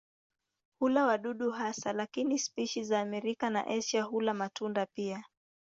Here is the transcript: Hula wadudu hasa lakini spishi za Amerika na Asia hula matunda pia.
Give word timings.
Hula 0.79 1.05
wadudu 1.05 1.51
hasa 1.51 1.93
lakini 1.93 2.39
spishi 2.39 2.83
za 2.83 3.01
Amerika 3.01 3.49
na 3.49 3.67
Asia 3.67 4.03
hula 4.03 4.33
matunda 4.33 4.85
pia. 4.85 5.25